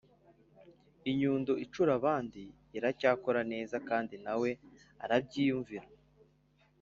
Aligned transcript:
inyundo 1.09 1.51
incura 1.63 1.91
abandi 1.99 2.41
iracyakora 2.77 3.41
neza, 3.51 3.75
kandi 3.89 4.15
nawe 4.25 4.49
urabyiyumvira". 5.03 5.87